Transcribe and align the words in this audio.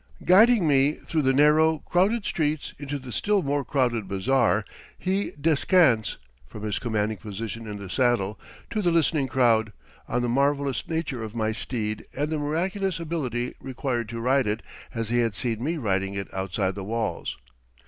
Guiding 0.25 0.67
me 0.67 0.93
through 0.93 1.21
the 1.21 1.31
narrow, 1.31 1.77
crowded 1.77 2.25
streets 2.25 2.73
into 2.79 2.97
the 2.97 3.11
still 3.11 3.43
more 3.43 3.63
crowded 3.63 4.07
bazaar, 4.07 4.65
he 4.97 5.31
descants, 5.39 6.17
from 6.47 6.63
his 6.63 6.79
commanding 6.79 7.19
position 7.19 7.67
in 7.67 7.77
the 7.77 7.87
saddle, 7.87 8.39
to 8.71 8.81
the 8.81 8.89
listening 8.89 9.27
crowd, 9.27 9.71
on 10.07 10.23
the 10.23 10.27
marvellous 10.27 10.87
nature 10.87 11.23
of 11.23 11.35
my 11.35 11.51
steed 11.51 12.07
and 12.17 12.31
the 12.31 12.39
miraculous 12.39 12.99
ability 12.99 13.53
required 13.59 14.09
to 14.09 14.19
ride 14.19 14.47
it 14.47 14.63
as 14.91 15.09
he 15.09 15.19
had 15.19 15.35
seen 15.35 15.63
me 15.63 15.77
riding 15.77 16.15
it 16.15 16.33
outside 16.33 16.73
the 16.73 16.83
walls. 16.83 17.37